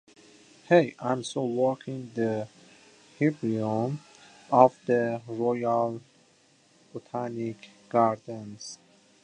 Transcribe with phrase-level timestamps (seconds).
[0.67, 2.47] He also worked in the
[3.19, 3.99] Herbarium
[4.51, 6.01] of the Royal
[6.91, 8.79] Botanic Gardens.